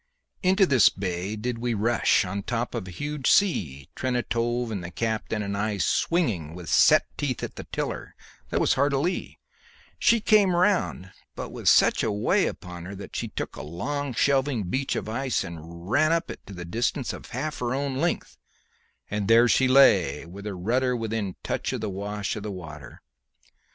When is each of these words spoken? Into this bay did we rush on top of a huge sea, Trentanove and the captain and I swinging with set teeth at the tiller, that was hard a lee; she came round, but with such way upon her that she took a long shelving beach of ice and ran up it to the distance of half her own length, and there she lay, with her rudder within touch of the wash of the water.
Into 0.41 0.65
this 0.65 0.89
bay 0.89 1.35
did 1.35 1.59
we 1.59 1.75
rush 1.75 2.25
on 2.25 2.41
top 2.41 2.73
of 2.73 2.87
a 2.87 2.89
huge 2.89 3.29
sea, 3.29 3.87
Trentanove 3.95 4.71
and 4.71 4.83
the 4.83 4.89
captain 4.89 5.43
and 5.43 5.55
I 5.55 5.77
swinging 5.77 6.55
with 6.55 6.69
set 6.71 7.05
teeth 7.17 7.43
at 7.43 7.55
the 7.55 7.65
tiller, 7.65 8.15
that 8.49 8.59
was 8.59 8.73
hard 8.73 8.93
a 8.93 8.97
lee; 8.97 9.37
she 9.99 10.19
came 10.19 10.55
round, 10.55 11.11
but 11.35 11.51
with 11.51 11.69
such 11.69 12.03
way 12.03 12.47
upon 12.47 12.85
her 12.85 12.95
that 12.95 13.15
she 13.15 13.27
took 13.27 13.55
a 13.55 13.61
long 13.61 14.11
shelving 14.15 14.71
beach 14.71 14.95
of 14.95 15.07
ice 15.07 15.43
and 15.43 15.59
ran 15.91 16.11
up 16.11 16.31
it 16.31 16.43
to 16.47 16.53
the 16.53 16.65
distance 16.65 17.13
of 17.13 17.27
half 17.29 17.59
her 17.59 17.75
own 17.75 17.97
length, 17.97 18.39
and 19.11 19.27
there 19.27 19.47
she 19.47 19.67
lay, 19.67 20.25
with 20.25 20.47
her 20.47 20.57
rudder 20.57 20.95
within 20.95 21.35
touch 21.43 21.73
of 21.73 21.81
the 21.81 21.91
wash 21.91 22.35
of 22.35 22.41
the 22.41 22.49
water. 22.51 23.03